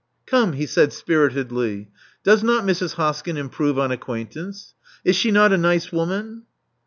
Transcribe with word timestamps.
*'Come!*' 0.25 0.53
he 0.53 0.65
said 0.65 0.93
spiritedly: 0.93 1.91
''doesnotMrs. 2.25 2.95
Hoskyn 2.95 3.37
improve 3.37 3.77
on 3.77 3.91
acquaintance? 3.91 4.73
Is 5.05 5.15
she 5.15 5.29
not 5.29 5.53
a 5.53 5.59
nice 5.59 5.91
woman?" 5.91 6.45